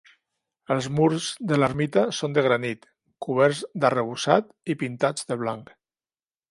[0.75, 2.89] Els murs de l'ermita són de granit,
[3.27, 5.73] coberts d'arrebossat i pintats de blanc.